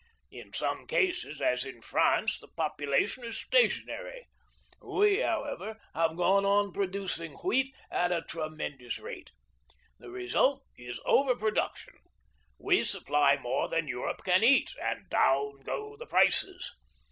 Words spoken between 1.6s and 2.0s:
in